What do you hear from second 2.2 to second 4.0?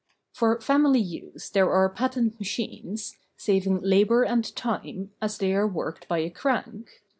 machines, saving